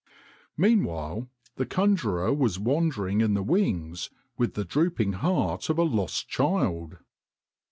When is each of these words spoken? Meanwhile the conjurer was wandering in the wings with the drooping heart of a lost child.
Meanwhile 0.57 1.29
the 1.57 1.65
conjurer 1.67 2.33
was 2.33 2.57
wandering 2.57 3.21
in 3.21 3.35
the 3.35 3.43
wings 3.43 4.09
with 4.35 4.55
the 4.55 4.65
drooping 4.65 5.13
heart 5.13 5.69
of 5.69 5.77
a 5.77 5.83
lost 5.83 6.27
child. 6.27 6.97